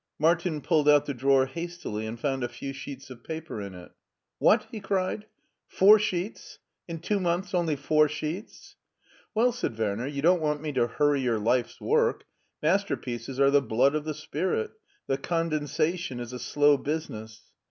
Martin 0.17 0.61
pulled 0.61 0.89
out 0.89 1.05
the 1.05 1.13
drawer 1.13 1.45
hastily, 1.45 2.07
and 2.07 2.19
found 2.19 2.43
a 2.43 2.49
few 2.49 2.73
sheets 2.73 3.11
of 3.11 3.23
paper 3.23 3.61
in 3.61 3.75
it" 3.75 3.91
What!" 4.39 4.65
he 4.71 4.79
cried," 4.79 5.27
four 5.77 5.99
sheets! 5.99 6.57
In 6.87 6.97
two 7.01 7.19
months 7.19 7.53
only 7.53 7.75
four 7.75 8.07
sheets!"" 8.09 8.77
Well," 9.35 9.51
said 9.51 9.77
Werner," 9.77 10.07
you 10.07 10.23
don't 10.23 10.41
want 10.41 10.59
me 10.59 10.71
to 10.71 10.87
hurry 10.87 11.21
your 11.21 11.37
life's 11.37 11.79
work. 11.79 12.25
Masterpieces 12.63 13.39
are 13.39 13.51
the 13.51 13.61
blood 13.61 13.93
of 13.93 14.05
the 14.05 14.15
spirit. 14.15 14.71
The 15.05 15.19
condensation 15.19 16.19
is 16.19 16.33
a 16.33 16.39
slow 16.39 16.77
business." 16.77 17.41